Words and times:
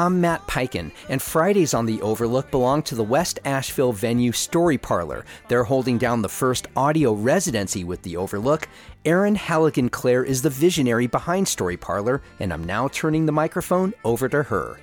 I'm 0.00 0.18
Matt 0.18 0.46
Peiken, 0.46 0.92
and 1.10 1.20
Fridays 1.20 1.74
on 1.74 1.84
the 1.84 2.00
Overlook 2.00 2.50
belong 2.50 2.82
to 2.84 2.94
the 2.94 3.04
West 3.04 3.38
Asheville 3.44 3.92
venue 3.92 4.32
Story 4.32 4.78
Parlor. 4.78 5.26
They're 5.48 5.64
holding 5.64 5.98
down 5.98 6.22
the 6.22 6.28
first 6.30 6.68
audio 6.74 7.12
residency 7.12 7.84
with 7.84 8.00
the 8.00 8.16
Overlook. 8.16 8.66
Erin 9.04 9.34
Halligan 9.34 9.90
Clare 9.90 10.24
is 10.24 10.40
the 10.40 10.48
visionary 10.48 11.06
behind 11.06 11.48
Story 11.48 11.76
Parlor, 11.76 12.22
and 12.38 12.50
I'm 12.50 12.64
now 12.64 12.88
turning 12.88 13.26
the 13.26 13.32
microphone 13.32 13.92
over 14.02 14.26
to 14.30 14.42
her. 14.44 14.78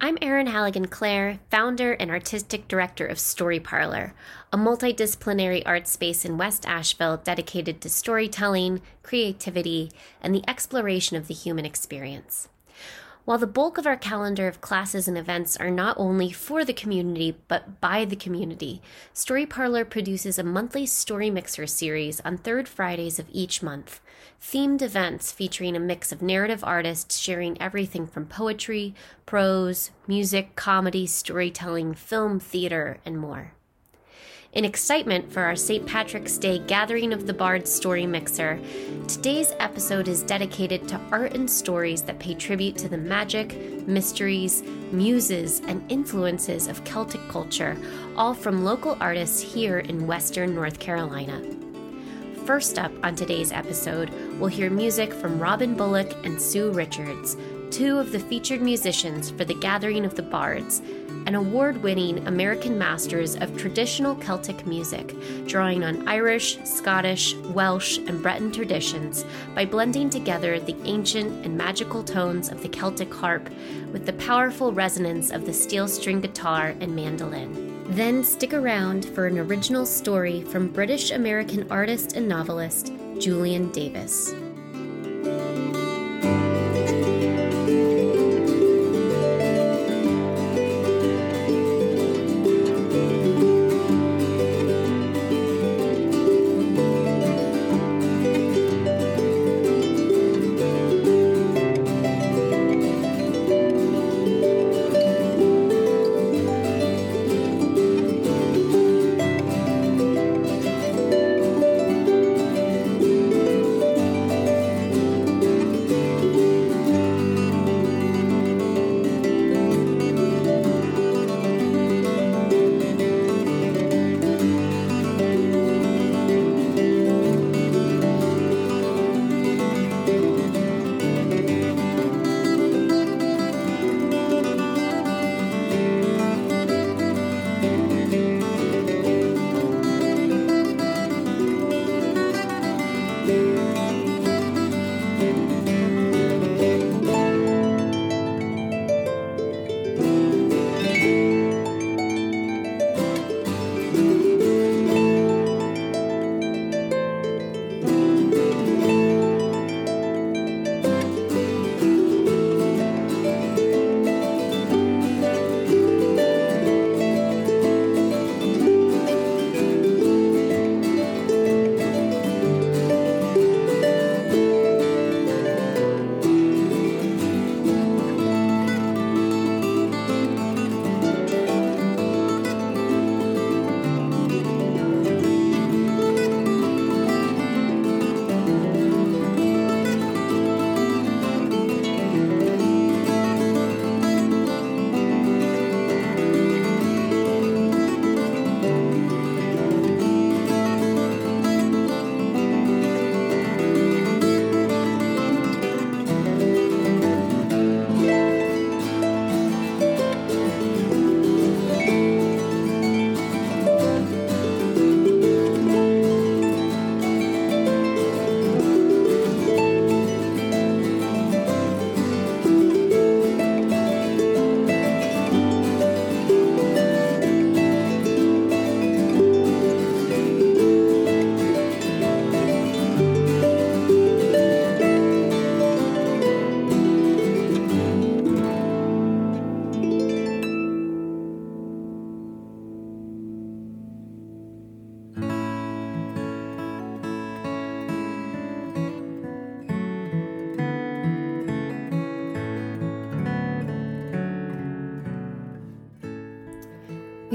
I'm 0.00 0.16
Erin 0.22 0.46
Halligan 0.46 0.86
Clare, 0.86 1.40
founder 1.50 1.92
and 1.94 2.08
artistic 2.08 2.68
director 2.68 3.04
of 3.04 3.18
Story 3.18 3.58
Parlor, 3.58 4.14
a 4.52 4.56
multidisciplinary 4.56 5.60
art 5.66 5.88
space 5.88 6.24
in 6.24 6.38
West 6.38 6.64
Asheville 6.68 7.16
dedicated 7.16 7.80
to 7.80 7.88
storytelling, 7.88 8.80
creativity, 9.02 9.90
and 10.22 10.32
the 10.32 10.48
exploration 10.48 11.16
of 11.16 11.26
the 11.26 11.34
human 11.34 11.64
experience. 11.64 12.48
While 13.24 13.38
the 13.38 13.48
bulk 13.48 13.76
of 13.76 13.88
our 13.88 13.96
calendar 13.96 14.46
of 14.46 14.60
classes 14.60 15.08
and 15.08 15.18
events 15.18 15.56
are 15.56 15.68
not 15.68 15.96
only 15.98 16.30
for 16.30 16.64
the 16.64 16.72
community 16.72 17.36
but 17.48 17.80
by 17.80 18.04
the 18.04 18.14
community, 18.14 18.80
Story 19.12 19.46
Parlor 19.46 19.84
produces 19.84 20.38
a 20.38 20.44
monthly 20.44 20.86
story 20.86 21.28
mixer 21.28 21.66
series 21.66 22.20
on 22.20 22.38
third 22.38 22.68
Fridays 22.68 23.18
of 23.18 23.26
each 23.32 23.64
month. 23.64 24.00
Themed 24.40 24.82
events 24.82 25.32
featuring 25.32 25.76
a 25.76 25.80
mix 25.80 26.12
of 26.12 26.22
narrative 26.22 26.64
artists 26.64 27.18
sharing 27.18 27.60
everything 27.60 28.06
from 28.06 28.26
poetry, 28.26 28.94
prose, 29.26 29.90
music, 30.06 30.56
comedy, 30.56 31.06
storytelling, 31.06 31.94
film, 31.94 32.40
theater, 32.40 32.98
and 33.04 33.18
more. 33.18 33.52
In 34.54 34.64
excitement 34.64 35.30
for 35.30 35.42
our 35.42 35.56
St. 35.56 35.86
Patrick's 35.86 36.38
Day 36.38 36.58
Gathering 36.60 37.12
of 37.12 37.26
the 37.26 37.34
Bards 37.34 37.70
Story 37.70 38.06
Mixer, 38.06 38.58
today's 39.06 39.52
episode 39.60 40.08
is 40.08 40.22
dedicated 40.22 40.88
to 40.88 41.00
art 41.12 41.34
and 41.34 41.50
stories 41.50 42.00
that 42.02 42.18
pay 42.18 42.34
tribute 42.34 42.78
to 42.78 42.88
the 42.88 42.96
magic, 42.96 43.54
mysteries, 43.86 44.62
muses, 44.90 45.60
and 45.66 45.84
influences 45.92 46.66
of 46.66 46.82
Celtic 46.84 47.20
culture, 47.28 47.76
all 48.16 48.32
from 48.32 48.64
local 48.64 48.96
artists 49.00 49.40
here 49.42 49.80
in 49.80 50.06
Western 50.06 50.54
North 50.54 50.78
Carolina. 50.78 51.42
First 52.48 52.78
up 52.78 52.92
on 53.02 53.14
today's 53.14 53.52
episode, 53.52 54.08
we'll 54.40 54.48
hear 54.48 54.70
music 54.70 55.12
from 55.12 55.38
Robin 55.38 55.74
Bullock 55.74 56.10
and 56.24 56.40
Sue 56.40 56.70
Richards, 56.70 57.36
two 57.70 57.98
of 57.98 58.10
the 58.10 58.18
featured 58.18 58.62
musicians 58.62 59.30
for 59.30 59.44
the 59.44 59.52
Gathering 59.52 60.06
of 60.06 60.14
the 60.14 60.22
Bards, 60.22 60.80
an 61.26 61.34
award 61.34 61.82
winning 61.82 62.26
American 62.26 62.78
masters 62.78 63.36
of 63.36 63.54
traditional 63.58 64.14
Celtic 64.14 64.66
music, 64.66 65.14
drawing 65.46 65.84
on 65.84 66.08
Irish, 66.08 66.58
Scottish, 66.64 67.34
Welsh, 67.34 67.98
and 67.98 68.22
Breton 68.22 68.50
traditions 68.50 69.26
by 69.54 69.66
blending 69.66 70.08
together 70.08 70.58
the 70.58 70.76
ancient 70.84 71.44
and 71.44 71.54
magical 71.54 72.02
tones 72.02 72.48
of 72.48 72.62
the 72.62 72.68
Celtic 72.70 73.12
harp 73.12 73.46
with 73.92 74.06
the 74.06 74.14
powerful 74.14 74.72
resonance 74.72 75.30
of 75.30 75.44
the 75.44 75.52
steel 75.52 75.86
string 75.86 76.22
guitar 76.22 76.74
and 76.80 76.96
mandolin. 76.96 77.67
Then 77.88 78.22
stick 78.22 78.52
around 78.52 79.06
for 79.06 79.26
an 79.26 79.38
original 79.38 79.86
story 79.86 80.42
from 80.42 80.68
British 80.68 81.10
American 81.10 81.70
artist 81.70 82.12
and 82.12 82.28
novelist 82.28 82.92
Julian 83.18 83.72
Davis. 83.72 84.34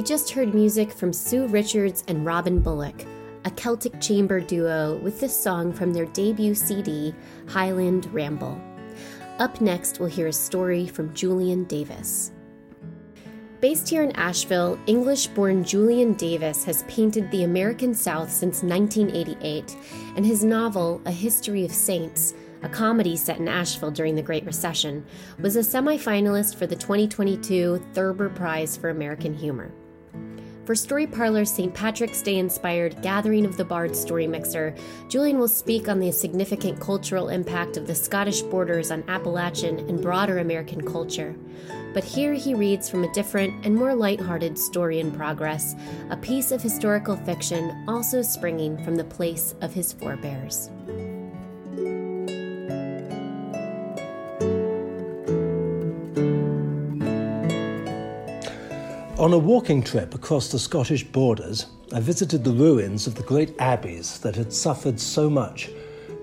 We 0.04 0.08
just 0.08 0.32
heard 0.32 0.54
music 0.54 0.92
from 0.92 1.14
Sue 1.14 1.48
Richards 1.48 2.04
and 2.10 2.26
Robin 2.26 2.60
Bullock, 2.60 3.06
a 3.46 3.52
Celtic 3.52 4.02
chamber 4.02 4.42
duo 4.42 4.98
with 4.98 5.22
this 5.22 5.34
song 5.34 5.72
from 5.72 5.94
their 5.94 6.08
debut 6.08 6.56
CD, 6.56 7.16
Highland 7.48 8.14
Ramble. 8.14 8.60
Up 9.40 9.62
next, 9.62 10.02
we'll 10.02 10.10
hear 10.10 10.28
a 10.28 10.34
story 10.34 10.88
from 10.88 11.14
Julian 11.14 11.64
Davis. 11.64 12.34
Based 13.62 13.88
here 13.88 14.04
in 14.04 14.12
Asheville, 14.18 14.78
English 14.88 15.28
born 15.28 15.64
Julian 15.64 16.16
Davis 16.16 16.66
has 16.66 16.84
painted 16.90 17.32
the 17.32 17.46
American 17.46 17.94
South 17.94 18.30
since 18.30 18.62
1988, 18.62 19.74
and 20.18 20.26
his 20.26 20.44
novel, 20.44 21.02
A 21.06 21.12
History 21.12 21.64
of 21.64 21.72
Saints, 21.72 22.34
a 22.62 22.68
comedy 22.68 23.16
set 23.16 23.40
in 23.40 23.48
Asheville 23.48 23.92
during 23.92 24.16
the 24.16 24.22
Great 24.22 24.46
Recession, 24.46 25.06
was 25.40 25.56
a 25.56 25.60
semifinalist 25.60 26.56
for 26.56 26.68
the 26.68 26.76
2022 26.76 27.82
Thurber 27.94 28.28
Prize 28.28 28.76
for 28.76 28.90
American 28.90 29.34
Humor. 29.34 29.72
For 30.66 30.76
Story 30.76 31.08
Parlor's 31.08 31.52
St. 31.52 31.74
Patrick's 31.74 32.22
Day 32.22 32.38
inspired 32.38 33.02
Gathering 33.02 33.46
of 33.46 33.58
the 33.58 33.66
Bards 33.66 34.00
story 34.00 34.28
mixer, 34.28 34.74
Julian 35.10 35.38
will 35.38 35.50
speak 35.50 35.90
on 35.90 36.00
the 36.00 36.10
significant 36.14 36.80
cultural 36.80 37.28
impact 37.28 37.76
of 37.76 37.86
the 37.86 37.94
Scottish 37.94 38.42
borders 38.44 38.90
on 38.90 39.04
Appalachian 39.10 39.80
and 39.90 40.02
broader 40.02 40.40
American 40.40 40.80
culture. 40.90 41.36
But 41.94 42.06
here 42.06 42.34
he 42.34 42.54
reads 42.54 42.90
from 42.90 43.04
a 43.04 43.12
different 43.12 43.66
and 43.66 43.76
more 43.76 43.94
light-hearted 43.94 44.58
story 44.58 45.02
in 45.02 45.12
progress, 45.12 45.76
a 46.10 46.16
piece 46.16 46.52
of 46.54 46.62
historical 46.62 47.18
fiction 47.18 47.84
also 47.86 48.22
springing 48.22 48.82
from 48.86 48.96
the 48.96 49.04
place 49.04 49.56
of 49.60 49.74
his 49.74 49.92
forebears. 49.92 50.70
On 59.24 59.32
a 59.32 59.38
walking 59.38 59.82
trip 59.82 60.14
across 60.14 60.50
the 60.50 60.60
Scottish 60.60 61.06
borders, 61.06 61.68
I 61.94 62.02
visited 62.02 62.44
the 62.44 62.52
ruins 62.52 63.08
of 63.08 63.16
the 63.16 63.24
great 63.24 63.56
abbeys 63.58 64.20
that 64.20 64.36
had 64.36 64.52
suffered 64.52 65.00
so 65.00 65.30
much 65.30 65.70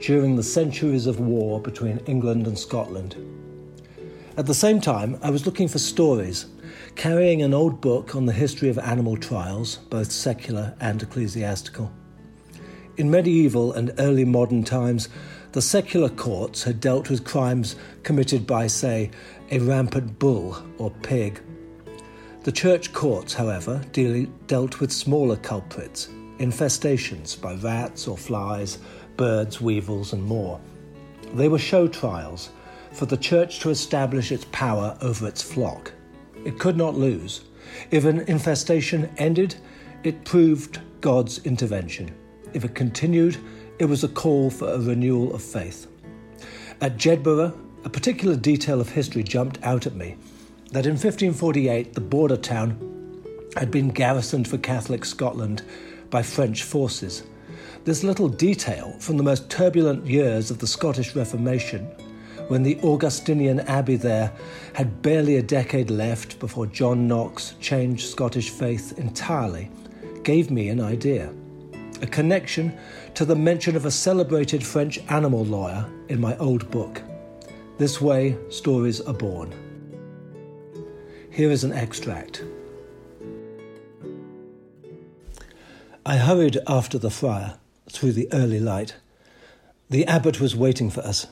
during 0.02 0.36
the 0.36 0.42
centuries 0.42 1.06
of 1.06 1.18
war 1.18 1.62
between 1.62 2.00
England 2.00 2.46
and 2.46 2.58
Scotland. 2.58 3.16
At 4.36 4.44
the 4.44 4.52
same 4.52 4.82
time, 4.82 5.18
I 5.22 5.30
was 5.30 5.46
looking 5.46 5.66
for 5.66 5.78
stories, 5.78 6.44
carrying 6.94 7.40
an 7.40 7.54
old 7.54 7.80
book 7.80 8.14
on 8.14 8.26
the 8.26 8.34
history 8.34 8.68
of 8.68 8.78
animal 8.78 9.16
trials, 9.16 9.76
both 9.88 10.12
secular 10.12 10.74
and 10.78 11.02
ecclesiastical. 11.02 11.90
In 12.98 13.10
medieval 13.10 13.72
and 13.72 13.94
early 13.98 14.26
modern 14.26 14.62
times, 14.62 15.08
the 15.52 15.62
secular 15.62 16.10
courts 16.10 16.64
had 16.64 16.80
dealt 16.80 17.08
with 17.08 17.24
crimes 17.24 17.76
committed 18.02 18.46
by, 18.46 18.66
say, 18.66 19.10
a 19.50 19.58
rampant 19.58 20.18
bull 20.18 20.62
or 20.76 20.90
pig 20.90 21.40
the 22.42 22.52
church 22.52 22.94
courts, 22.94 23.34
however, 23.34 23.82
dealt 24.46 24.80
with 24.80 24.90
smaller 24.90 25.36
culprits, 25.36 26.08
infestations 26.38 27.38
by 27.38 27.54
rats 27.56 28.08
or 28.08 28.16
flies, 28.16 28.78
birds, 29.18 29.60
weevils, 29.60 30.14
and 30.14 30.22
more. 30.22 30.58
They 31.34 31.48
were 31.48 31.58
show 31.58 31.86
trials 31.86 32.48
for 32.92 33.04
the 33.04 33.18
church 33.18 33.60
to 33.60 33.68
establish 33.68 34.32
its 34.32 34.46
power 34.52 34.96
over 35.02 35.28
its 35.28 35.42
flock. 35.42 35.92
It 36.46 36.58
could 36.58 36.78
not 36.78 36.94
lose. 36.94 37.44
If 37.90 38.06
an 38.06 38.20
infestation 38.20 39.10
ended, 39.18 39.56
it 40.02 40.24
proved 40.24 40.80
God's 41.02 41.44
intervention. 41.44 42.10
If 42.54 42.64
it 42.64 42.74
continued, 42.74 43.36
it 43.78 43.84
was 43.84 44.02
a 44.02 44.08
call 44.08 44.48
for 44.48 44.68
a 44.68 44.78
renewal 44.78 45.34
of 45.34 45.42
faith. 45.42 45.86
At 46.80 46.96
Jedburgh, 46.96 47.54
a 47.84 47.90
particular 47.90 48.34
detail 48.34 48.80
of 48.80 48.88
history 48.88 49.22
jumped 49.22 49.62
out 49.62 49.86
at 49.86 49.94
me 49.94 50.16
that 50.72 50.86
in 50.86 50.92
1548 50.92 51.94
the 51.94 52.00
border 52.00 52.36
town 52.36 52.78
had 53.56 53.70
been 53.70 53.88
garrisoned 53.88 54.46
for 54.46 54.58
Catholic 54.58 55.04
Scotland 55.04 55.62
by 56.10 56.22
French 56.22 56.62
forces. 56.62 57.24
This 57.84 58.04
little 58.04 58.28
detail 58.28 58.94
from 59.00 59.16
the 59.16 59.22
most 59.22 59.50
turbulent 59.50 60.06
years 60.06 60.50
of 60.50 60.58
the 60.58 60.66
Scottish 60.66 61.16
Reformation, 61.16 61.86
when 62.48 62.62
the 62.62 62.78
Augustinian 62.82 63.60
abbey 63.60 63.96
there 63.96 64.32
had 64.74 65.02
barely 65.02 65.36
a 65.36 65.42
decade 65.42 65.90
left 65.90 66.38
before 66.38 66.66
John 66.66 67.08
Knox 67.08 67.54
changed 67.60 68.08
Scottish 68.08 68.50
faith 68.50 68.98
entirely, 68.98 69.70
gave 70.22 70.50
me 70.50 70.68
an 70.68 70.80
idea. 70.80 71.32
A 72.02 72.06
connection 72.06 72.76
to 73.14 73.24
the 73.24 73.36
mention 73.36 73.76
of 73.76 73.86
a 73.86 73.90
celebrated 73.90 74.64
French 74.64 74.98
animal 75.08 75.44
lawyer 75.44 75.88
in 76.08 76.20
my 76.20 76.36
old 76.38 76.70
book. 76.70 77.02
This 77.78 78.00
way, 78.00 78.36
stories 78.50 79.00
are 79.00 79.14
born. 79.14 79.69
Here 81.30 81.50
is 81.52 81.62
an 81.62 81.72
extract. 81.72 82.42
I 86.04 86.16
hurried 86.16 86.58
after 86.66 86.98
the 86.98 87.08
friar 87.08 87.56
through 87.88 88.12
the 88.12 88.28
early 88.32 88.58
light. 88.58 88.96
The 89.88 90.06
abbot 90.06 90.40
was 90.40 90.56
waiting 90.56 90.90
for 90.90 91.02
us. 91.02 91.28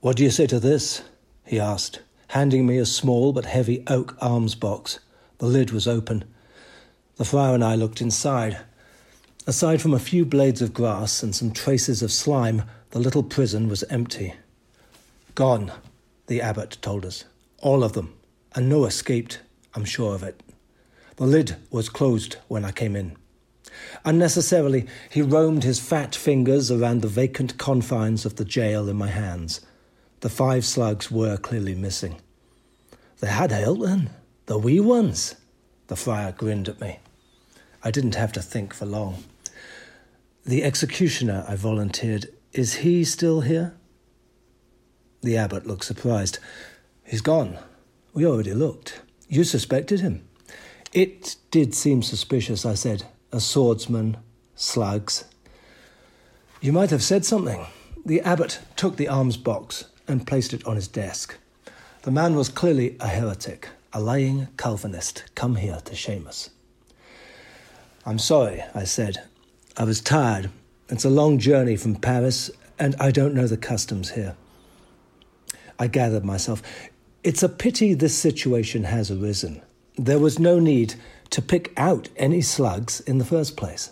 What 0.00 0.16
do 0.16 0.22
you 0.22 0.30
say 0.30 0.46
to 0.46 0.60
this? 0.60 1.02
he 1.44 1.58
asked, 1.58 2.00
handing 2.28 2.64
me 2.64 2.78
a 2.78 2.86
small 2.86 3.32
but 3.32 3.44
heavy 3.44 3.82
oak 3.88 4.16
alms 4.20 4.54
box. 4.54 5.00
The 5.38 5.46
lid 5.46 5.72
was 5.72 5.88
open. 5.88 6.24
The 7.16 7.24
friar 7.24 7.54
and 7.54 7.64
I 7.64 7.74
looked 7.74 8.00
inside. 8.00 8.58
Aside 9.48 9.82
from 9.82 9.94
a 9.94 9.98
few 9.98 10.24
blades 10.24 10.62
of 10.62 10.72
grass 10.72 11.24
and 11.24 11.34
some 11.34 11.50
traces 11.50 12.02
of 12.02 12.12
slime, 12.12 12.62
the 12.90 13.00
little 13.00 13.24
prison 13.24 13.68
was 13.68 13.82
empty. 13.84 14.34
Gone, 15.34 15.72
the 16.28 16.40
abbot 16.40 16.78
told 16.80 17.04
us. 17.04 17.24
All 17.58 17.82
of 17.82 17.94
them 17.94 18.14
and 18.54 18.68
no 18.68 18.84
escaped, 18.84 19.40
I'm 19.74 19.84
sure 19.84 20.14
of 20.14 20.22
it. 20.22 20.42
The 21.16 21.26
lid 21.26 21.56
was 21.70 21.88
closed 21.88 22.36
when 22.48 22.64
I 22.64 22.72
came 22.72 22.96
in. 22.96 23.16
Unnecessarily, 24.04 24.86
he 25.10 25.22
roamed 25.22 25.64
his 25.64 25.78
fat 25.78 26.14
fingers 26.14 26.70
around 26.70 27.02
the 27.02 27.08
vacant 27.08 27.58
confines 27.58 28.24
of 28.24 28.36
the 28.36 28.44
jail 28.44 28.88
in 28.88 28.96
my 28.96 29.08
hands. 29.08 29.60
The 30.20 30.28
five 30.28 30.64
slugs 30.64 31.10
were 31.10 31.36
clearly 31.36 31.74
missing. 31.74 32.16
They 33.20 33.28
had 33.28 33.52
Hilton, 33.52 34.10
the 34.46 34.58
wee 34.58 34.80
ones. 34.80 35.36
The 35.86 35.96
friar 35.96 36.32
grinned 36.32 36.68
at 36.68 36.80
me. 36.80 37.00
I 37.82 37.90
didn't 37.90 38.14
have 38.14 38.32
to 38.32 38.42
think 38.42 38.74
for 38.74 38.86
long. 38.86 39.24
The 40.44 40.62
executioner, 40.64 41.44
I 41.46 41.56
volunteered, 41.56 42.28
is 42.52 42.76
he 42.76 43.04
still 43.04 43.42
here? 43.42 43.74
The 45.22 45.36
abbot 45.36 45.66
looked 45.66 45.84
surprised. 45.84 46.38
He's 47.04 47.20
gone. 47.20 47.58
We 48.12 48.26
already 48.26 48.54
looked. 48.54 49.02
You 49.28 49.44
suspected 49.44 50.00
him. 50.00 50.26
It 50.92 51.36
did 51.50 51.74
seem 51.74 52.02
suspicious, 52.02 52.66
I 52.66 52.74
said. 52.74 53.04
A 53.32 53.40
swordsman, 53.40 54.16
slugs. 54.56 55.24
You 56.60 56.72
might 56.72 56.90
have 56.90 57.02
said 57.02 57.24
something. 57.24 57.64
The 58.04 58.20
abbot 58.22 58.60
took 58.76 58.96
the 58.96 59.08
alms 59.08 59.36
box 59.36 59.84
and 60.08 60.26
placed 60.26 60.52
it 60.52 60.66
on 60.66 60.76
his 60.76 60.88
desk. 60.88 61.38
The 62.02 62.10
man 62.10 62.34
was 62.34 62.48
clearly 62.48 62.96
a 62.98 63.06
heretic, 63.06 63.68
a 63.92 64.00
lying 64.00 64.48
Calvinist, 64.56 65.24
come 65.34 65.56
here 65.56 65.80
to 65.84 65.94
shame 65.94 66.26
us. 66.26 66.50
I'm 68.04 68.18
sorry, 68.18 68.64
I 68.74 68.84
said. 68.84 69.22
I 69.76 69.84
was 69.84 70.00
tired. 70.00 70.50
It's 70.88 71.04
a 71.04 71.10
long 71.10 71.38
journey 71.38 71.76
from 71.76 71.94
Paris, 71.94 72.50
and 72.78 72.96
I 72.98 73.10
don't 73.10 73.34
know 73.34 73.46
the 73.46 73.56
customs 73.56 74.10
here. 74.10 74.34
I 75.78 75.86
gathered 75.86 76.24
myself. 76.24 76.62
It's 77.22 77.42
a 77.42 77.50
pity 77.50 77.92
this 77.92 78.16
situation 78.16 78.84
has 78.84 79.10
arisen. 79.10 79.60
There 79.96 80.18
was 80.18 80.38
no 80.38 80.58
need 80.58 80.94
to 81.28 81.42
pick 81.42 81.70
out 81.76 82.08
any 82.16 82.40
slugs 82.40 83.00
in 83.00 83.18
the 83.18 83.26
first 83.26 83.58
place. 83.58 83.90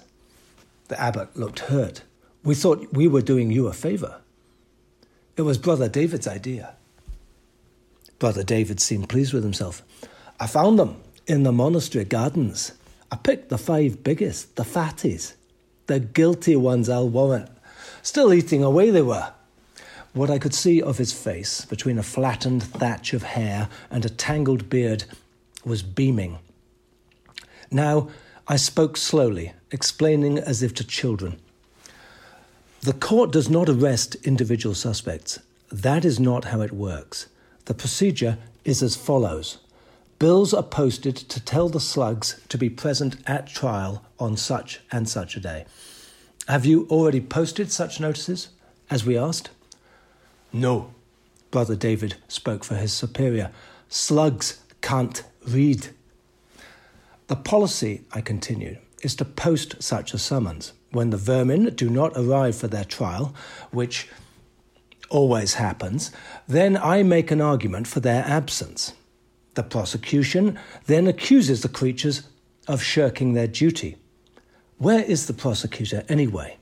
The 0.88 0.98
abbot 0.98 1.36
looked 1.36 1.58
hurt. 1.60 2.02
We 2.42 2.54
thought 2.54 2.90
we 2.90 3.06
were 3.06 3.20
doing 3.20 3.50
you 3.50 3.66
a 3.66 3.74
favor. 3.74 4.22
It 5.36 5.42
was 5.42 5.58
Brother 5.58 5.90
David's 5.90 6.26
idea. 6.26 6.74
Brother 8.18 8.42
David 8.42 8.80
seemed 8.80 9.10
pleased 9.10 9.34
with 9.34 9.44
himself. 9.44 9.82
I 10.40 10.46
found 10.46 10.78
them 10.78 10.96
in 11.26 11.42
the 11.42 11.52
monastery 11.52 12.06
gardens. 12.06 12.72
I 13.12 13.16
picked 13.16 13.50
the 13.50 13.58
five 13.58 14.02
biggest, 14.02 14.56
the 14.56 14.62
fatties. 14.62 15.34
The 15.86 16.00
guilty 16.00 16.56
ones, 16.56 16.88
I'll 16.88 17.10
warrant. 17.10 17.50
Still 18.02 18.32
eating 18.32 18.64
away 18.64 18.90
they 18.90 19.02
were. 19.02 19.32
What 20.18 20.30
I 20.30 20.40
could 20.40 20.52
see 20.52 20.82
of 20.82 20.98
his 20.98 21.12
face, 21.12 21.64
between 21.64 21.96
a 21.96 22.02
flattened 22.02 22.64
thatch 22.64 23.14
of 23.14 23.22
hair 23.22 23.68
and 23.88 24.04
a 24.04 24.08
tangled 24.08 24.68
beard, 24.68 25.04
was 25.64 25.84
beaming. 25.84 26.40
Now 27.70 28.08
I 28.48 28.56
spoke 28.56 28.96
slowly, 28.96 29.52
explaining 29.70 30.36
as 30.36 30.60
if 30.60 30.74
to 30.74 30.84
children. 30.84 31.38
The 32.80 32.94
court 32.94 33.30
does 33.30 33.48
not 33.48 33.68
arrest 33.68 34.16
individual 34.24 34.74
suspects. 34.74 35.38
That 35.70 36.04
is 36.04 36.18
not 36.18 36.46
how 36.46 36.62
it 36.62 36.72
works. 36.72 37.28
The 37.66 37.74
procedure 37.74 38.38
is 38.64 38.82
as 38.82 38.96
follows 38.96 39.58
Bills 40.18 40.52
are 40.52 40.64
posted 40.64 41.14
to 41.14 41.38
tell 41.38 41.68
the 41.68 41.78
slugs 41.78 42.40
to 42.48 42.58
be 42.58 42.68
present 42.68 43.18
at 43.28 43.46
trial 43.46 44.04
on 44.18 44.36
such 44.36 44.80
and 44.90 45.08
such 45.08 45.36
a 45.36 45.40
day. 45.40 45.64
Have 46.48 46.66
you 46.66 46.88
already 46.90 47.20
posted 47.20 47.70
such 47.70 48.00
notices, 48.00 48.48
as 48.90 49.06
we 49.06 49.16
asked? 49.16 49.50
No, 50.52 50.92
Brother 51.50 51.76
David 51.76 52.16
spoke 52.28 52.64
for 52.64 52.74
his 52.74 52.92
superior. 52.92 53.50
Slugs 53.88 54.62
can't 54.80 55.22
read. 55.46 55.88
The 57.26 57.36
policy, 57.36 58.04
I 58.12 58.20
continued, 58.20 58.78
is 59.02 59.14
to 59.16 59.24
post 59.24 59.82
such 59.82 60.14
a 60.14 60.18
summons. 60.18 60.72
When 60.90 61.10
the 61.10 61.16
vermin 61.16 61.74
do 61.74 61.90
not 61.90 62.12
arrive 62.16 62.56
for 62.56 62.68
their 62.68 62.84
trial, 62.84 63.34
which 63.70 64.08
always 65.10 65.54
happens, 65.54 66.10
then 66.46 66.76
I 66.76 67.02
make 67.02 67.30
an 67.30 67.40
argument 67.40 67.86
for 67.86 68.00
their 68.00 68.24
absence. 68.24 68.94
The 69.54 69.62
prosecution 69.62 70.58
then 70.86 71.06
accuses 71.06 71.62
the 71.62 71.68
creatures 71.68 72.28
of 72.66 72.82
shirking 72.82 73.34
their 73.34 73.46
duty. 73.46 73.96
Where 74.78 75.02
is 75.02 75.26
the 75.26 75.32
prosecutor 75.32 76.04
anyway? 76.08 76.56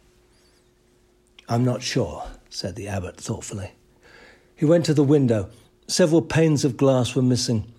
I'm 1.48 1.64
not 1.64 1.82
sure, 1.82 2.26
said 2.48 2.74
the 2.74 2.88
abbot 2.88 3.16
thoughtfully. 3.16 3.72
He 4.56 4.64
went 4.64 4.86
to 4.86 4.94
the 4.94 5.04
window. 5.04 5.50
Several 5.86 6.22
panes 6.22 6.64
of 6.64 6.76
glass 6.76 7.14
were 7.14 7.22
missing. 7.22 7.72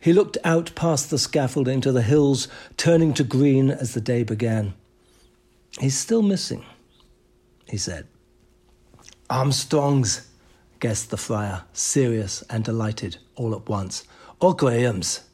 He 0.00 0.12
looked 0.12 0.38
out 0.44 0.74
past 0.74 1.10
the 1.10 1.18
scaffolding 1.18 1.80
to 1.80 1.90
the 1.90 2.02
hills, 2.02 2.46
turning 2.76 3.14
to 3.14 3.24
green 3.24 3.70
as 3.70 3.94
the 3.94 4.00
day 4.00 4.22
began. 4.22 4.74
He's 5.80 5.96
still 5.98 6.22
missing, 6.22 6.64
he 7.68 7.78
said. 7.78 8.06
Armstrong's, 9.30 10.28
guessed 10.80 11.10
the 11.10 11.16
friar, 11.16 11.64
serious 11.72 12.42
and 12.48 12.64
delighted 12.64 13.18
all 13.34 13.54
at 13.54 13.68
once. 13.68 14.04
Or 14.40 14.54
Graham's. 14.54 15.24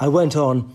I 0.00 0.08
went 0.08 0.34
on. 0.34 0.72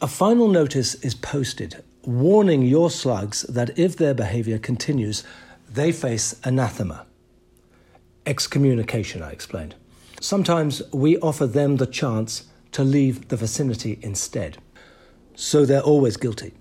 A 0.00 0.06
final 0.06 0.48
notice 0.48 0.94
is 0.96 1.14
posted 1.14 1.82
warning 2.04 2.62
your 2.62 2.90
slugs 2.90 3.42
that 3.42 3.76
if 3.78 3.96
their 3.96 4.14
behavior 4.14 4.58
continues, 4.58 5.24
they 5.68 5.90
face 5.90 6.38
anathema. 6.44 7.04
Excommunication, 8.26 9.22
I 9.22 9.30
explained. 9.30 9.74
Sometimes 10.20 10.82
we 10.92 11.18
offer 11.18 11.46
them 11.46 11.76
the 11.76 11.86
chance 11.86 12.44
to 12.72 12.82
leave 12.82 13.28
the 13.28 13.36
vicinity 13.36 13.98
instead. 14.02 14.58
So 15.34 15.64
they're 15.64 15.80
always 15.80 16.16
guilty. 16.16 16.52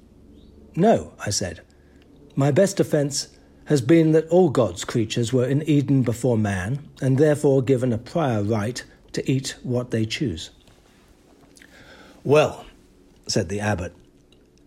No, 0.75 1.13
I 1.25 1.29
said. 1.29 1.61
My 2.35 2.51
best 2.51 2.77
defense 2.77 3.29
has 3.65 3.81
been 3.81 4.11
that 4.11 4.27
all 4.29 4.49
God's 4.49 4.85
creatures 4.85 5.33
were 5.33 5.45
in 5.45 5.67
Eden 5.67 6.03
before 6.03 6.37
man, 6.37 6.87
and 7.01 7.17
therefore 7.17 7.61
given 7.61 7.91
a 7.91 7.97
prior 7.97 8.43
right 8.43 8.83
to 9.13 9.31
eat 9.31 9.55
what 9.63 9.91
they 9.91 10.05
choose. 10.05 10.51
Well, 12.23 12.65
said 13.27 13.49
the 13.49 13.59
abbot, 13.59 13.95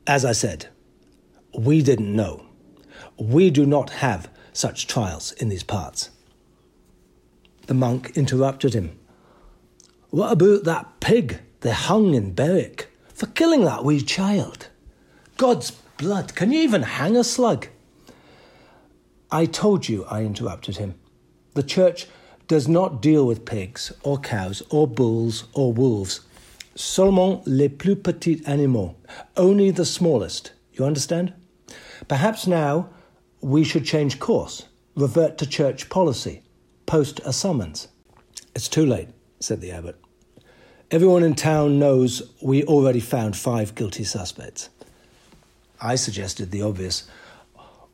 as 0.06 0.24
I 0.24 0.32
said, 0.32 0.68
we 1.56 1.82
didn't 1.82 2.14
know. 2.14 2.46
We 3.18 3.50
do 3.50 3.66
not 3.66 3.90
have 3.90 4.30
such 4.52 4.86
trials 4.86 5.32
in 5.32 5.48
these 5.48 5.62
parts. 5.62 6.10
The 7.68 7.74
monk 7.74 8.16
interrupted 8.16 8.72
him. 8.72 8.98
What 10.08 10.32
about 10.32 10.64
that 10.64 11.00
pig 11.00 11.38
they 11.60 11.70
hung 11.70 12.14
in 12.14 12.32
Berwick 12.32 12.88
for 13.12 13.26
killing 13.26 13.62
that 13.66 13.84
wee 13.84 14.00
child? 14.00 14.68
God's 15.36 15.72
blood, 15.98 16.34
can 16.34 16.50
you 16.50 16.62
even 16.62 16.82
hang 16.82 17.14
a 17.14 17.22
slug? 17.22 17.66
I 19.30 19.44
told 19.44 19.86
you, 19.86 20.06
I 20.06 20.22
interrupted 20.22 20.78
him. 20.78 20.94
The 21.52 21.62
church 21.62 22.06
does 22.46 22.68
not 22.68 23.02
deal 23.02 23.26
with 23.26 23.44
pigs 23.44 23.92
or 24.02 24.16
cows 24.16 24.62
or 24.70 24.86
bulls 24.86 25.44
or 25.52 25.70
wolves. 25.70 26.22
Seulement 26.74 27.46
les 27.46 27.68
plus 27.68 27.96
petits 27.96 28.48
animaux, 28.48 28.96
only 29.36 29.70
the 29.70 29.84
smallest. 29.84 30.52
You 30.72 30.86
understand? 30.86 31.34
Perhaps 32.08 32.46
now 32.46 32.88
we 33.42 33.62
should 33.62 33.84
change 33.84 34.18
course, 34.18 34.64
revert 34.96 35.36
to 35.36 35.46
church 35.46 35.90
policy, 35.90 36.44
post 36.88 37.20
a 37.26 37.34
summons. 37.34 37.88
It's 38.54 38.66
too 38.66 38.86
late, 38.86 39.10
said 39.40 39.60
the 39.60 39.72
abbot. 39.72 40.00
Everyone 40.90 41.22
in 41.22 41.34
town 41.34 41.78
knows 41.78 42.32
we 42.40 42.64
already 42.64 42.98
found 42.98 43.36
five 43.36 43.74
guilty 43.74 44.04
suspects. 44.04 44.70
I 45.82 45.96
suggested 45.96 46.50
the 46.50 46.62
obvious. 46.62 47.06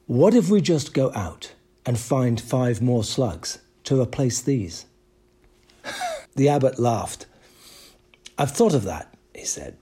What 0.06 0.32
if 0.32 0.48
we 0.48 0.60
just 0.60 0.94
go 0.94 1.12
out 1.12 1.54
and 1.84 1.98
find 1.98 2.40
five 2.40 2.80
more 2.80 3.02
slugs 3.02 3.58
to 3.82 4.00
replace 4.00 4.40
these? 4.40 4.86
the 6.36 6.48
abbot 6.48 6.78
laughed. 6.78 7.26
I've 8.38 8.52
thought 8.52 8.74
of 8.74 8.84
that, 8.84 9.12
he 9.34 9.44
said. 9.44 9.76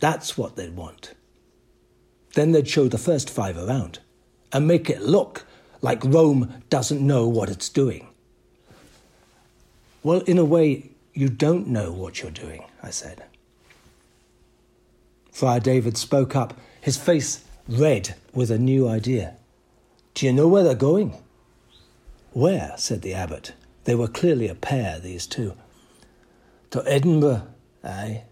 That's 0.00 0.36
what 0.36 0.56
they'd 0.56 0.74
want. 0.74 1.14
Then 2.34 2.50
they'd 2.50 2.68
show 2.68 2.88
the 2.88 2.98
first 2.98 3.30
five 3.30 3.56
around 3.56 4.00
and 4.52 4.66
make 4.66 4.90
it 4.90 5.00
look 5.00 5.46
like 5.80 6.02
Rome 6.04 6.54
doesn't 6.70 7.00
know 7.00 7.28
what 7.28 7.48
it's 7.48 7.68
doing. 7.68 8.08
Well, 10.06 10.20
in 10.20 10.38
a 10.38 10.44
way, 10.44 10.90
you 11.14 11.28
don't 11.28 11.66
know 11.66 11.90
what 11.90 12.22
you're 12.22 12.30
doing, 12.30 12.62
I 12.80 12.90
said. 12.90 13.24
Friar 15.32 15.58
David 15.58 15.96
spoke 15.96 16.36
up, 16.36 16.54
his 16.80 16.96
face 16.96 17.42
red 17.66 18.14
with 18.32 18.52
a 18.52 18.56
new 18.56 18.86
idea. 18.86 19.34
Do 20.14 20.26
you 20.26 20.32
know 20.32 20.46
where 20.46 20.62
they're 20.62 20.76
going? 20.76 21.20
Where? 22.30 22.72
said 22.76 23.02
the 23.02 23.14
abbot. 23.14 23.54
They 23.82 23.96
were 23.96 24.06
clearly 24.06 24.46
a 24.46 24.54
pair, 24.54 25.00
these 25.00 25.26
two. 25.26 25.54
To 26.70 26.84
Edinburgh, 26.86 27.48
aye. 27.82 28.22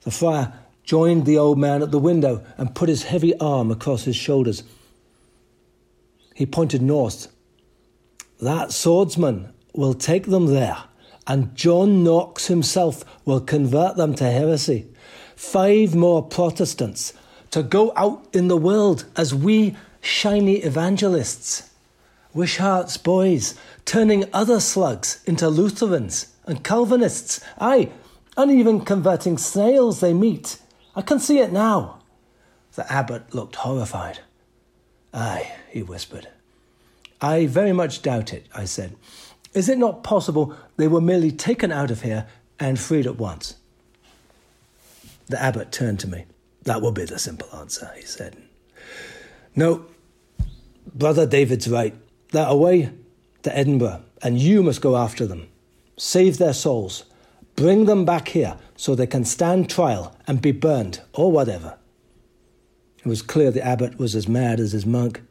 The 0.00 0.10
friar 0.10 0.54
joined 0.82 1.24
the 1.24 1.38
old 1.38 1.56
man 1.56 1.82
at 1.82 1.92
the 1.92 2.00
window 2.00 2.44
and 2.58 2.74
put 2.74 2.88
his 2.88 3.04
heavy 3.04 3.38
arm 3.38 3.70
across 3.70 4.02
his 4.02 4.16
shoulders. 4.16 4.64
He 6.34 6.46
pointed 6.46 6.82
north. 6.82 7.28
That 8.40 8.72
swordsman 8.72 9.54
will 9.74 9.94
take 9.94 10.26
them 10.26 10.46
there, 10.46 10.84
and 11.26 11.54
John 11.54 12.02
Knox 12.02 12.46
himself 12.46 13.04
will 13.24 13.40
convert 13.40 13.96
them 13.96 14.14
to 14.14 14.24
heresy. 14.24 14.86
Five 15.36 15.94
more 15.94 16.22
Protestants 16.22 17.12
to 17.50 17.62
go 17.62 17.92
out 17.96 18.26
in 18.32 18.48
the 18.48 18.56
world 18.56 19.04
as 19.16 19.34
we 19.34 19.76
shiny 20.00 20.56
evangelists. 20.56 21.70
Wishart's 22.32 22.96
boys 22.96 23.54
turning 23.84 24.24
other 24.32 24.60
slugs 24.60 25.22
into 25.26 25.48
Lutherans 25.48 26.32
and 26.46 26.64
Calvinists, 26.64 27.40
aye, 27.58 27.90
and 28.36 28.50
even 28.50 28.80
converting 28.80 29.38
snails 29.38 30.00
they 30.00 30.12
meet 30.12 30.58
I 30.96 31.02
can 31.02 31.18
see 31.18 31.38
it 31.40 31.52
now. 31.52 31.98
The 32.74 32.90
abbot 32.90 33.34
looked 33.34 33.56
horrified. 33.56 34.20
Aye, 35.12 35.52
he 35.70 35.82
whispered. 35.82 36.28
I 37.20 37.46
very 37.46 37.72
much 37.72 38.02
doubt 38.02 38.32
it, 38.32 38.46
I 38.54 38.64
said. 38.64 38.96
Is 39.54 39.68
it 39.68 39.78
not 39.78 40.02
possible 40.02 40.54
they 40.76 40.88
were 40.88 41.00
merely 41.00 41.30
taken 41.30 41.70
out 41.70 41.90
of 41.90 42.02
here 42.02 42.26
and 42.58 42.78
freed 42.78 43.06
at 43.06 43.16
once? 43.16 43.56
The 45.28 45.40
abbot 45.40 45.72
turned 45.72 46.00
to 46.00 46.08
me. 46.08 46.26
That 46.64 46.82
will 46.82 46.92
be 46.92 47.04
the 47.04 47.18
simple 47.18 47.48
answer, 47.56 47.90
he 47.96 48.02
said. 48.02 48.36
No, 49.54 49.86
Brother 50.94 51.26
David's 51.26 51.68
right. 51.68 51.94
They're 52.32 52.46
away 52.46 52.90
to 53.42 53.56
Edinburgh, 53.56 54.02
and 54.22 54.38
you 54.38 54.62
must 54.62 54.80
go 54.80 54.96
after 54.96 55.26
them. 55.26 55.48
Save 55.96 56.38
their 56.38 56.52
souls. 56.52 57.04
Bring 57.54 57.84
them 57.84 58.04
back 58.04 58.28
here 58.28 58.56
so 58.74 58.94
they 58.94 59.06
can 59.06 59.24
stand 59.24 59.70
trial 59.70 60.16
and 60.26 60.42
be 60.42 60.50
burned 60.50 61.00
or 61.12 61.30
whatever. 61.30 61.78
It 62.98 63.06
was 63.06 63.22
clear 63.22 63.50
the 63.50 63.64
abbot 63.64 63.98
was 63.98 64.16
as 64.16 64.26
mad 64.26 64.58
as 64.58 64.72
his 64.72 64.86
monk. 64.86 65.22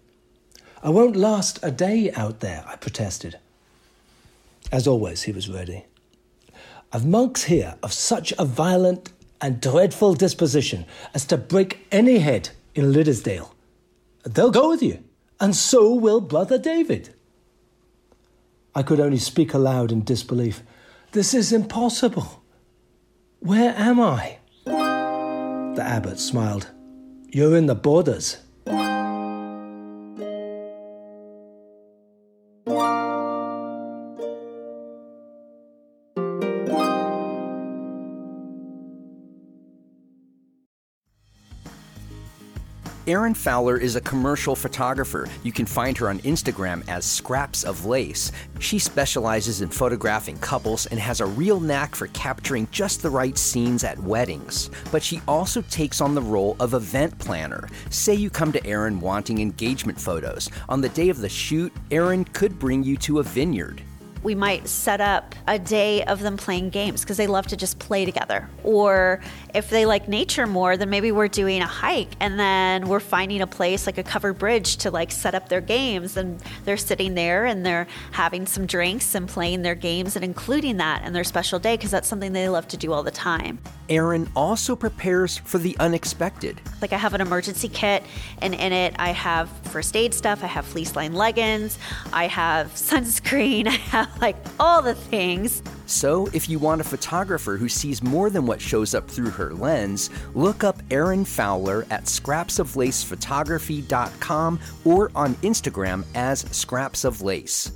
I 0.82 0.89
won't 0.89 1.15
last 1.15 1.60
a 1.62 1.72
day 1.72 2.12
out 2.13 2.39
there, 2.39 2.63
I 2.68 2.75
protested. 2.77 3.38
As 4.74 4.88
always, 4.88 5.22
he 5.22 5.32
was 5.32 5.48
ready. 5.48 5.86
I've 6.92 7.06
monks 7.06 7.44
here 7.44 7.75
of 7.84 7.94
such 7.94 8.34
a 8.39 8.44
violent 8.44 9.13
and 9.39 9.62
dreadful 9.62 10.15
disposition 10.15 10.86
as 11.13 11.25
to 11.25 11.38
break 11.38 11.86
any 11.92 12.18
head 12.18 12.50
in 12.74 12.92
Liddesdale. 12.92 13.51
They'll 14.24 14.50
go 14.50 14.70
with 14.70 14.82
you, 14.82 15.03
and 15.39 15.56
so 15.56 15.94
will 15.94 16.22
Brother 16.22 16.58
David. 16.58 17.13
I 18.74 18.82
could 18.82 19.00
only 19.00 19.20
speak 19.20 19.53
aloud 19.53 19.92
in 19.92 20.03
disbelief. 20.03 20.63
This 21.12 21.36
is 21.36 21.53
impossible. 21.53 22.42
Where 23.42 23.75
am 23.77 24.00
I? 24.00 24.39
The 24.65 25.84
abbot 25.86 26.20
smiled. 26.20 26.72
You're 27.27 27.56
in 27.56 27.68
the 27.68 27.75
borders. 27.75 28.38
Erin 43.05 43.33
Fowler 43.33 43.75
is 43.75 43.98
a 43.98 44.01
commercial 44.01 44.55
photographer. 44.55 45.27
You 45.43 45.51
can 45.51 45.65
find 45.65 45.98
her 45.98 46.07
on 46.07 46.19
Instagram 46.19 46.88
as 46.88 47.03
Scraps 47.03 47.65
of 47.65 47.86
Lace. 47.86 48.31
She 48.60 48.79
specializes 48.79 49.60
in 49.60 49.67
photographing 49.67 50.38
couples 50.38 50.86
and 50.86 50.98
has 50.98 51.19
a 51.19 51.25
real 51.25 51.60
knack 51.60 51.95
for 51.95 52.07
capturing 52.07 52.65
just 52.72 53.01
the 53.01 53.10
right 53.10 53.38
scenes 53.38 53.83
at 53.83 54.00
weddings. 54.00 54.69
But 54.89 55.03
she 55.03 55.22
also 55.27 55.62
takes 55.63 56.00
on 56.00 56.15
the 56.15 56.22
role 56.22 56.55
of 56.62 56.75
event 56.75 57.19
planner. 57.19 57.67
Say 57.89 58.13
you 58.13 58.29
come 58.29 58.53
to 58.53 58.65
Erin 58.65 59.01
wanting 59.01 59.39
engagement 59.39 60.00
photos. 60.00 60.50
On 60.69 60.79
the 60.79 60.88
day 60.88 61.10
of 61.10 61.19
the 61.19 61.27
shoot, 61.27 61.74
Erin 61.91 62.24
could 62.24 62.57
bring 62.57 62.83
you 62.86 62.95
to 63.00 63.19
a 63.19 63.24
vineyard. 63.24 63.81
We 64.24 64.36
might 64.36 64.68
set 64.68 65.01
up 65.01 65.36
a 65.48 65.60
day 65.60 66.03
of 66.06 66.22
them 66.22 66.38
playing 66.38 66.70
games 66.70 67.01
because 67.01 67.18
they 67.18 67.27
love 67.27 67.48
to 67.48 67.58
just 67.58 67.77
play 67.77 68.06
together. 68.06 68.50
Or 68.63 69.22
if 69.53 69.70
they 69.70 69.86
like 69.86 70.08
nature 70.08 70.48
more, 70.48 70.77
then 70.77 70.89
maybe 70.89 71.12
we're 71.12 71.27
doing 71.27 71.62
a 71.62 71.68
hike 71.68 72.15
and 72.20 72.39
then 72.39 72.88
we're 72.88 73.00
finding 73.01 73.42
a 73.42 73.48
place 73.48 73.86
like 73.86 73.98
a 73.98 74.03
covered 74.03 74.39
bridge 74.39 74.77
to 74.77 74.92
like 74.92 75.12
set 75.12 75.36
up 75.36 75.50
their 75.50 75.62
games 75.62 76.18
and 76.18 76.42
they're 76.63 76.77
sitting 76.77 77.15
there 77.15 77.46
and 77.46 77.65
they're 77.65 77.88
having 78.12 78.48
some 78.48 78.65
drinks 78.65 79.13
and 79.13 79.27
playing 79.27 79.62
their 79.62 79.75
games 79.75 80.15
and 80.15 80.24
including 80.24 80.77
that 80.77 81.03
in 81.03 81.13
their 81.13 81.24
special 81.24 81.60
day 81.60 81.75
because 81.75 81.92
that's 81.92 82.08
something 82.08 82.34
they 82.34 82.50
love 82.50 82.68
to 82.70 82.77
do 82.77 82.94
all 82.94 83.03
the 83.03 83.12
time. 83.12 83.60
Erin 83.89 84.30
also 84.36 84.75
prepares 84.75 85.38
for 85.38 85.58
the 85.58 85.75
unexpected. 85.80 86.62
Like 86.82 86.94
I 86.94 86.98
have 86.98 87.13
an 87.13 87.22
emergency 87.22 87.68
kit 87.68 88.03
and 88.42 88.53
in 88.53 88.72
it 88.72 88.96
I 88.98 89.10
have 89.10 89.50
first 89.63 89.96
aid 89.96 90.13
stuff, 90.13 90.44
I 90.44 90.48
have 90.48 90.65
fleece 90.65 90.96
lined 90.96 91.15
leggings, 91.15 91.77
I 92.12 92.27
have 92.27 92.68
sunscreen, 92.74 93.68
I 93.68 93.72
have 93.72 94.12
like 94.22 94.36
all 94.60 94.82
the 94.82 94.96
things. 94.96 95.62
So, 95.86 96.27
if 96.34 96.50
you 96.50 96.60
want 96.60 96.82
a 96.82 96.84
photographer 96.84 97.55
who 97.58 97.70
sees 97.70 98.01
more 98.01 98.29
than 98.29 98.46
what 98.46 98.62
shows 98.62 98.96
up 98.96 99.10
through 99.10 99.32
her 99.32 99.53
lens, 99.53 100.10
look 100.34 100.63
up 100.63 100.82
Erin 100.91 101.25
Fowler 101.25 101.86
at 101.91 102.05
scrapsoflacephotography.com 102.05 104.60
or 104.86 105.12
on 105.15 105.34
Instagram 105.36 106.05
as 106.15 106.39
Scraps 106.51 107.03
of 107.03 107.22
Lace. 107.22 107.72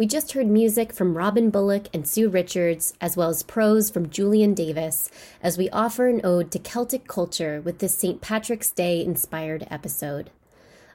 We 0.00 0.06
just 0.06 0.32
heard 0.32 0.46
music 0.46 0.94
from 0.94 1.14
Robin 1.14 1.50
Bullock 1.50 1.88
and 1.92 2.08
Sue 2.08 2.30
Richards, 2.30 2.94
as 3.02 3.18
well 3.18 3.28
as 3.28 3.42
prose 3.42 3.90
from 3.90 4.08
Julian 4.08 4.54
Davis, 4.54 5.10
as 5.42 5.58
we 5.58 5.68
offer 5.68 6.08
an 6.08 6.22
ode 6.24 6.50
to 6.52 6.58
Celtic 6.58 7.06
culture 7.06 7.60
with 7.60 7.80
this 7.80 7.96
St. 7.96 8.22
Patrick's 8.22 8.70
Day 8.70 9.04
inspired 9.04 9.66
episode. 9.70 10.30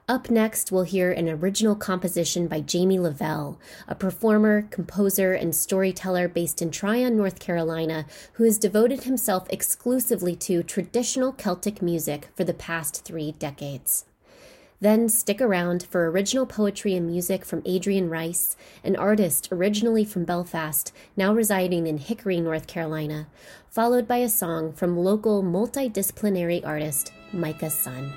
Up 0.08 0.30
next, 0.30 0.72
we'll 0.72 0.84
hear 0.84 1.12
an 1.12 1.28
original 1.28 1.74
composition 1.74 2.48
by 2.48 2.62
Jamie 2.62 3.00
Lavelle, 3.00 3.60
a 3.88 3.96
performer, 3.96 4.62
composer, 4.70 5.34
and 5.34 5.56
storyteller 5.56 6.28
based 6.28 6.62
in 6.62 6.70
Tryon, 6.70 7.18
North 7.18 7.40
Carolina, 7.40 8.06
who 8.34 8.44
has 8.44 8.60
devoted 8.60 9.06
himself 9.06 9.48
exclusively 9.50 10.36
to 10.36 10.62
traditional 10.62 11.32
Celtic 11.32 11.82
music 11.82 12.28
for 12.36 12.44
the 12.44 12.54
past 12.54 13.04
three 13.04 13.32
decades. 13.32 14.06
Then 14.80 15.10
stick 15.10 15.42
around 15.42 15.82
for 15.82 16.08
original 16.12 16.46
poetry 16.46 16.94
and 16.94 17.08
music 17.08 17.44
from 17.44 17.64
Adrian 17.66 18.08
Rice, 18.08 18.56
an 18.84 18.96
artist 18.96 19.50
originally 19.52 20.06
from 20.06 20.24
Belfast, 20.24 20.92
now 21.18 21.34
residing 21.34 21.88
in 21.88 21.98
Hickory, 21.98 22.40
North 22.40 22.68
Carolina, 22.68 23.26
followed 23.72 24.08
by 24.08 24.18
a 24.18 24.30
song 24.30 24.72
from 24.72 25.00
local 25.00 25.42
multidisciplinary 25.42 26.64
artist 26.64 27.12
Micah 27.34 27.72
Sun. 27.72 28.14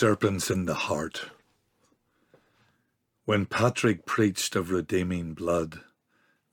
Serpents 0.00 0.50
in 0.50 0.64
the 0.64 0.72
Heart. 0.72 1.26
When 3.26 3.44
Patrick 3.44 4.06
preached 4.06 4.56
of 4.56 4.70
redeeming 4.70 5.34
blood, 5.34 5.80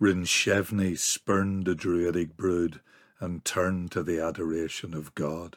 Rinchevny 0.01 0.97
spurned 0.97 1.63
the 1.63 1.73
druidic 1.73 2.35
brood 2.35 2.81
and 3.21 3.45
turned 3.45 3.93
to 3.93 4.03
the 4.03 4.19
adoration 4.19 4.93
of 4.93 5.15
God. 5.15 5.55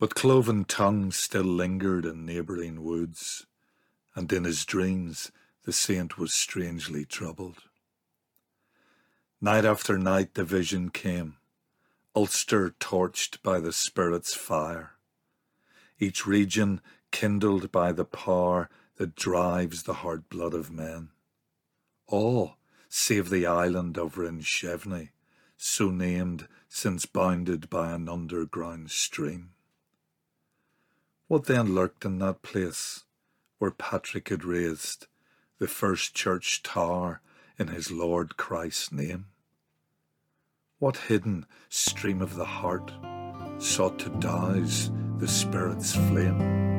But 0.00 0.16
cloven 0.16 0.64
tongues 0.64 1.14
still 1.14 1.44
lingered 1.44 2.04
in 2.04 2.26
neighbouring 2.26 2.82
woods, 2.82 3.46
and 4.16 4.32
in 4.32 4.42
his 4.42 4.64
dreams 4.64 5.30
the 5.62 5.72
saint 5.72 6.18
was 6.18 6.34
strangely 6.34 7.04
troubled. 7.04 7.62
Night 9.40 9.64
after 9.64 9.96
night 9.96 10.34
the 10.34 10.42
vision 10.42 10.88
came, 10.90 11.36
Ulster 12.16 12.70
torched 12.80 13.40
by 13.44 13.60
the 13.60 13.72
Spirit's 13.72 14.34
fire, 14.34 14.93
each 15.98 16.26
region 16.26 16.80
kindled 17.10 17.70
by 17.70 17.92
the 17.92 18.04
power 18.04 18.68
that 18.96 19.14
drives 19.14 19.82
the 19.82 19.94
hard 19.94 20.28
blood 20.28 20.54
of 20.54 20.70
men. 20.70 21.10
All 22.06 22.56
save 22.88 23.30
the 23.30 23.46
island 23.46 23.96
of 23.98 24.16
Rinchevny, 24.16 25.10
so 25.56 25.90
named 25.90 26.48
since 26.68 27.06
bounded 27.06 27.70
by 27.70 27.92
an 27.92 28.08
underground 28.08 28.90
stream. 28.90 29.50
What 31.26 31.46
then 31.46 31.74
lurked 31.74 32.04
in 32.04 32.18
that 32.18 32.42
place 32.42 33.04
where 33.58 33.70
Patrick 33.70 34.28
had 34.28 34.44
raised 34.44 35.06
the 35.58 35.68
first 35.68 36.14
church 36.14 36.62
tower 36.62 37.20
in 37.58 37.68
his 37.68 37.90
Lord 37.90 38.36
Christ's 38.36 38.92
name? 38.92 39.26
What 40.78 40.96
hidden 40.96 41.46
stream 41.68 42.20
of 42.20 42.34
the 42.34 42.44
heart 42.44 42.92
sought 43.58 43.98
to 44.00 44.10
douse 44.10 44.90
the 45.18 45.28
Spirit's 45.28 45.94
flame? 45.94 46.73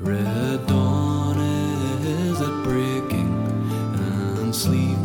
Red 0.00 0.64
dawn 0.68 1.38
is 1.40 2.40
at 2.40 2.62
breaking, 2.62 3.34
and 3.94 4.54
sleep 4.54 4.98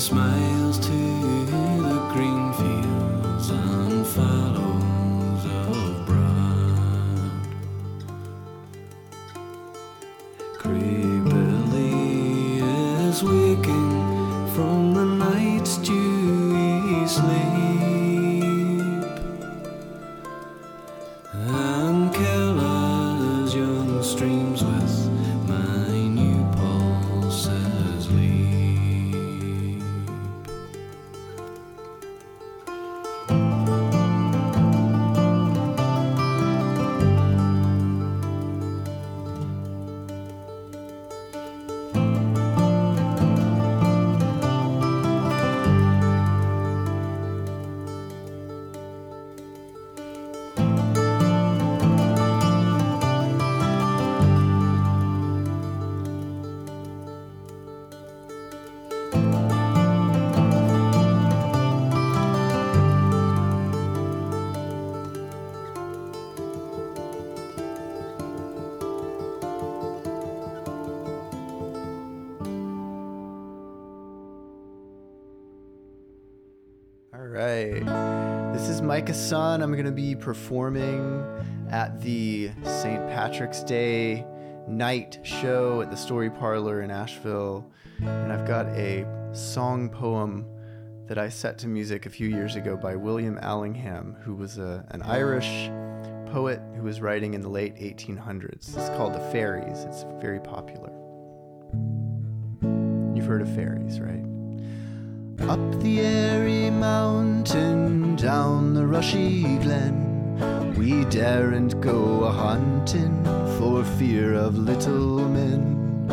smiles 0.00 0.53
Micah 78.94 79.12
Sun. 79.12 79.60
I'm 79.60 79.72
going 79.72 79.86
to 79.86 79.90
be 79.90 80.14
performing 80.14 81.26
at 81.68 82.00
the 82.00 82.52
St. 82.62 83.04
Patrick's 83.08 83.64
Day 83.64 84.24
night 84.68 85.18
show 85.24 85.80
at 85.80 85.90
the 85.90 85.96
Story 85.96 86.30
Parlor 86.30 86.80
in 86.80 86.92
Asheville. 86.92 87.68
And 87.98 88.32
I've 88.32 88.46
got 88.46 88.66
a 88.68 89.04
song 89.32 89.88
poem 89.88 90.46
that 91.08 91.18
I 91.18 91.28
set 91.28 91.58
to 91.58 91.66
music 91.66 92.06
a 92.06 92.08
few 92.08 92.28
years 92.28 92.54
ago 92.54 92.76
by 92.76 92.94
William 92.94 93.36
Allingham, 93.42 94.14
who 94.22 94.32
was 94.32 94.58
a, 94.58 94.86
an 94.92 95.02
Irish 95.02 95.68
poet 96.32 96.60
who 96.76 96.84
was 96.84 97.00
writing 97.00 97.34
in 97.34 97.40
the 97.40 97.48
late 97.48 97.74
1800s. 97.74 98.76
It's 98.76 98.90
called 98.90 99.14
The 99.14 99.28
Fairies. 99.32 99.82
It's 99.86 100.04
very 100.20 100.38
popular. 100.38 100.92
You've 103.12 103.26
heard 103.26 103.42
of 103.42 103.52
fairies, 103.56 103.98
right? 103.98 104.24
Up 105.50 105.82
the 105.82 106.00
airy 106.00 106.70
mountain, 106.70 107.83
down 108.16 108.74
the 108.74 108.86
rushy 108.86 109.42
glen, 109.58 110.74
we 110.76 111.04
daren't 111.06 111.80
go 111.80 112.24
a 112.24 112.30
hunting 112.30 113.24
for 113.58 113.84
fear 113.98 114.34
of 114.34 114.56
little 114.56 115.26
men. 115.28 116.06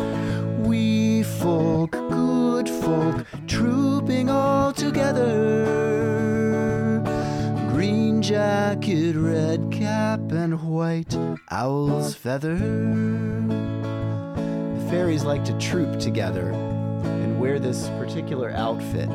Wee 0.64 1.24
folk, 1.24 1.92
good 1.92 2.70
folk, 2.70 3.26
trooping 3.48 4.30
all 4.30 4.72
together. 4.74 5.66
Green 7.70 8.22
jacket, 8.22 9.16
red 9.16 9.72
cap, 9.72 10.20
and 10.32 10.62
white 10.68 11.16
owl's 11.50 12.16
feather. 12.16 12.56
The 14.76 14.88
fairies 14.90 15.24
like 15.24 15.44
to 15.46 15.58
troop 15.60 16.00
together 16.00 16.52
and 16.52 17.40
wear 17.40 17.60
this 17.60 17.90
particular 17.90 18.52
outfit 18.52 19.10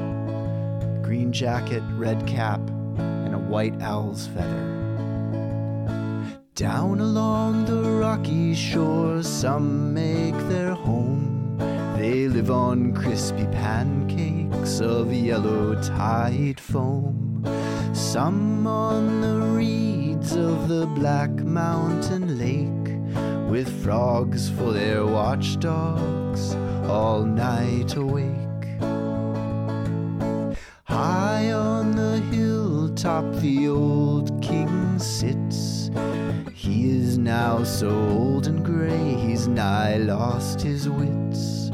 green 1.07 1.33
jacket, 1.33 1.85
red 1.93 2.27
cap, 2.27 2.61
white 3.49 3.81
owl's 3.81 4.27
feather. 4.29 4.77
Down 6.55 7.01
along 7.01 7.67
the 7.67 7.83
rocky 7.83 8.55
shore, 8.55 9.23
some 9.23 9.93
make 9.93 10.37
their 10.49 10.73
home. 10.73 11.59
They 11.97 12.29
live 12.29 12.51
on 12.51 12.93
crispy 12.95 13.47
pancakes 13.47 14.81
of 14.81 15.13
yellow 15.13 15.81
tide 15.83 16.59
foam. 16.59 17.45
Some 17.93 18.67
on 18.67 19.21
the 19.21 19.41
reeds 19.57 20.33
of 20.35 20.69
the 20.69 20.87
Black 20.87 21.31
Mountain 21.31 22.39
Lake, 22.39 23.51
with 23.51 23.69
frogs 23.85 24.51
for 24.51 24.73
their 24.73 25.07
watchdogs, 25.07 26.55
all 26.89 27.23
night 27.23 27.97
awake. 27.97 28.56
Hilltop, 33.17 33.41
the 33.41 33.69
old 33.69 34.43
king 34.43 34.99
sits. 34.99 35.91
He 36.53 36.91
is 36.91 37.17
now 37.17 37.65
so 37.65 37.89
old 37.89 38.47
and 38.47 38.63
gray, 38.63 39.15
he's 39.15 39.49
nigh 39.49 39.97
lost 39.97 40.61
his 40.61 40.87
wits. 40.87 41.71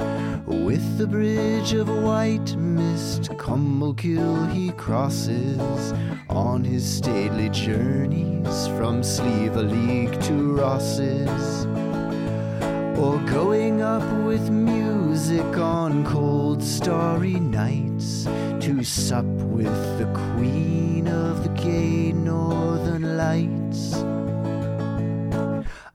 With 0.47 0.99
the 0.99 1.07
bridge 1.09 1.73
of 1.73 1.89
white 1.89 2.55
mist, 2.57 3.23
Columbkill 3.39 4.53
he 4.53 4.71
crosses 4.73 5.93
on 6.29 6.63
his 6.63 6.85
stately 6.89 7.49
journeys 7.49 8.69
from 8.79 9.03
Slieve 9.03 9.57
League 9.57 10.21
to 10.23 10.57
Rosses. 10.57 11.67
Or 12.97 13.19
going 13.27 13.83
up 13.83 14.09
with 14.25 14.49
music 14.49 15.57
on 15.59 16.05
cold 16.05 16.63
starry 16.63 17.41
nights 17.41 18.29
to 18.63 18.85
sup 18.85 19.25
with 19.25 19.99
the 19.99 20.07
queen 20.37 21.09
of 21.09 21.43
the 21.43 21.49
gay 21.61 22.13
northern 22.13 23.17
lights. 23.17 23.95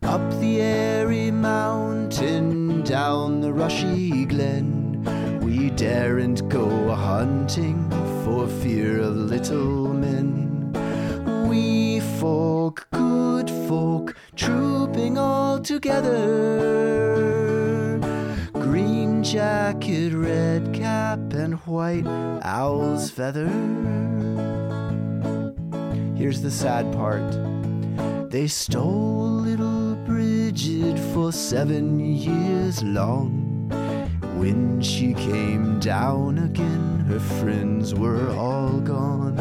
Up 0.04 0.30
the 0.42 0.62
airy 0.62 1.32
mountain, 1.32 2.84
down 2.84 3.40
the 3.40 3.54
rushy 3.54 4.26
glen, 4.26 5.40
we 5.46 5.70
daren't 5.70 6.50
go 6.50 6.94
hunting 6.94 7.90
for 8.26 8.46
fear 8.62 9.00
of 9.00 9.16
little 9.16 9.94
men. 9.94 10.74
Wee 11.48 12.02
folk, 12.20 12.86
good 12.92 13.50
folk, 13.70 14.14
trooping 14.36 15.18
all 15.18 15.58
together. 15.58 17.07
Jacket, 19.32 20.14
red 20.14 20.74
cap, 20.74 21.20
and 21.34 21.56
white 21.66 22.08
owl's 22.44 23.12
feather. 23.12 23.50
Here's 26.16 26.42
the 26.42 26.50
sad 26.50 26.94
part. 26.94 28.32
They 28.32 28.48
stole 28.48 29.28
little 29.28 29.96
Bridget 30.06 30.98
for 31.14 31.34
seven 31.34 32.00
years 32.00 32.82
long. 32.84 33.68
When 34.40 34.82
she 34.82 35.14
came 35.14 35.78
down 35.82 36.38
again, 36.38 37.00
her 37.10 37.20
friends 37.20 37.94
were 37.94 38.30
all 38.30 38.80
gone. 38.80 39.36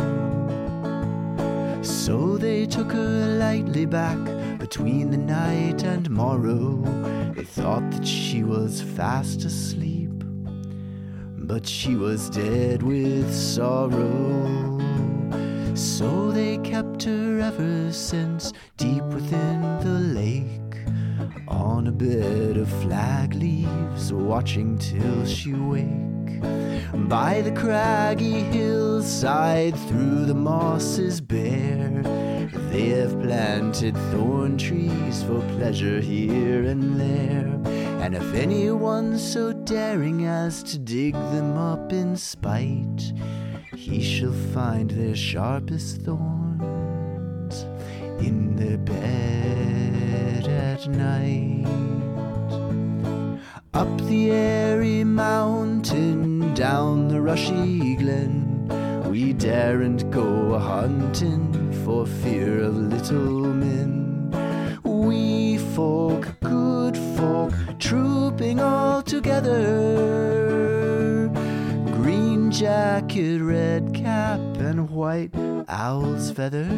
So 1.85 2.37
they 2.37 2.67
took 2.67 2.91
her 2.91 3.37
lightly 3.39 3.87
back 3.87 4.19
between 4.59 5.13
the 5.13 5.17
night 5.17 5.85
and 5.85 6.11
morrow. 6.11 7.16
They 7.37 7.45
thought 7.45 7.91
that 7.91 8.07
she 8.07 8.43
was 8.45 8.81
fast 8.81 9.45
asleep, 9.45 10.25
but 11.37 11.67
she 11.67 11.95
was 11.95 12.31
dead 12.31 12.83
with 12.83 13.31
sorrow. 13.31 14.81
So 15.75 16.33
they 16.33 16.57
kept 16.59 17.03
her 17.03 17.41
ever 17.41 17.93
since 17.93 18.55
deep 18.79 19.05
within 19.05 19.61
the 19.81 20.01
lake 20.19 20.79
on 21.47 21.89
a 21.89 21.93
bed 21.93 22.57
of 22.57 22.71
flag 22.83 23.35
leaves, 23.35 24.15
watching 24.15 24.79
till 24.79 25.27
she 25.27 25.53
wake. 25.53 26.41
By 27.07 27.43
the 27.43 27.53
craggy 27.53 28.41
hillside, 28.41 29.77
through 29.89 30.25
the 30.25 30.35
mosses 30.35 31.21
bare, 31.21 32.03
they 32.53 32.89
have 32.89 33.21
planted 33.21 33.97
thorn 34.11 34.57
trees 34.59 35.23
for 35.23 35.41
pleasure 35.57 36.01
here 36.01 36.65
and 36.65 36.99
there. 37.01 37.47
And 38.03 38.15
if 38.15 38.35
anyone's 38.35 39.23
so 39.23 39.53
daring 39.53 40.27
as 40.27 40.63
to 40.65 40.79
dig 40.79 41.15
them 41.15 41.57
up 41.57 41.93
in 41.93 42.17
spite, 42.17 43.13
he 43.75 44.03
shall 44.03 44.33
find 44.55 44.91
their 44.91 45.17
sharpest 45.17 46.03
thorns 46.03 47.67
in 48.21 48.55
their 48.57 48.79
bed 48.79 50.47
at 50.47 50.89
night. 50.89 51.67
Up 53.75 53.99
the 54.09 54.31
airy 54.31 55.05
mountain, 55.05 56.55
down 56.55 57.09
the 57.09 57.21
rushy 57.21 57.97
glen, 57.97 58.69
we 59.11 59.33
daren't 59.33 60.11
go 60.11 60.55
a 60.55 60.59
hunting 60.59 61.56
for 61.87 62.05
fear 62.05 62.63
of 62.65 62.77
little 62.77 63.43
men. 63.55 64.29
Wee 64.83 65.57
folk, 65.57 66.27
good 66.41 66.99
folk, 67.17 67.53
trooping 67.79 68.59
all 68.59 69.03
together. 69.03 69.69
Green 71.93 72.51
jacket, 72.51 73.41
red 73.41 73.95
cap, 73.95 74.41
and 74.59 74.91
white 74.91 75.31
owl's 75.69 76.33
feather. 76.33 76.69